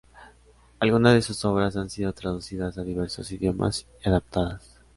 Algunas 0.79 1.13
de 1.13 1.21
sus 1.21 1.45
obras 1.45 1.75
han 1.75 1.91
sido 1.91 2.11
traducidas 2.11 2.75
a 2.79 2.83
diversos 2.83 3.31
idiomas 3.31 3.85
y 4.03 4.09
adaptadas. 4.09 4.79